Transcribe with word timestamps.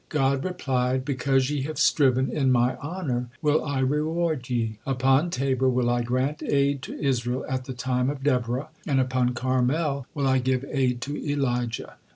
God 0.09 0.43
replied: 0.43 1.05
"Because 1.05 1.51
ye 1.51 1.61
have 1.61 1.77
striven 1.77 2.27
in 2.31 2.51
My 2.51 2.75
honor 2.77 3.27
will 3.39 3.63
I 3.63 3.81
reward 3.81 4.49
ye. 4.49 4.79
Upon 4.83 5.29
Tabor 5.29 5.69
will 5.69 5.91
I 5.91 6.01
grant 6.01 6.41
aid 6.41 6.81
to 6.81 6.95
Israel 6.99 7.45
at 7.47 7.65
the 7.65 7.73
time 7.73 8.09
of 8.09 8.23
Deborah, 8.23 8.69
and 8.87 8.99
upon 8.99 9.35
Carmel 9.35 10.07
will 10.15 10.25
I 10.25 10.39
give 10.39 10.65
aid 10.71 11.01
to 11.01 11.15
Elijah." 11.15 11.97